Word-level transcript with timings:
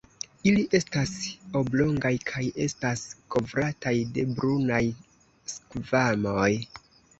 Ili 0.51 0.61
estas 0.77 1.11
oblongaj 1.59 2.11
kaj 2.31 2.41
estas 2.65 3.05
kovrataj 3.37 3.95
de 4.17 4.27
brunaj 4.35 4.83
skvamoj. 5.57 6.51